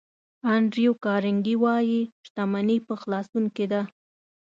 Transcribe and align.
انډریو 0.53 0.93
کارنګي 1.05 1.55
وایي 1.63 2.01
شتمني 2.25 2.77
په 2.87 2.93
خلاصون 3.01 3.45
کې 3.55 3.65
ده. 3.71 3.81